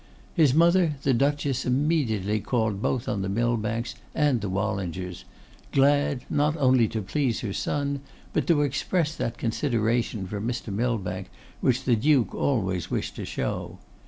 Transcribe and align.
His 0.33 0.51
mother, 0.55 0.95
the 1.03 1.13
Duchess, 1.13 1.63
immediately 1.63 2.39
called 2.39 2.81
both 2.81 3.07
on 3.07 3.21
the 3.21 3.29
Millbanks 3.29 3.93
and 4.15 4.41
the 4.41 4.49
Wallingers; 4.49 5.25
glad, 5.71 6.21
not 6.27 6.57
only 6.57 6.87
to 6.87 7.03
please 7.03 7.41
her 7.41 7.53
son, 7.53 8.01
but 8.33 8.47
to 8.47 8.63
express 8.63 9.15
that 9.15 9.37
consideration 9.37 10.25
for 10.25 10.41
Mr. 10.41 10.73
Millbank 10.73 11.29
which 11.59 11.83
the 11.83 11.95
Duke 11.95 12.33
always 12.33 12.89
wished 12.89 13.15
to 13.17 13.25
show. 13.25 13.77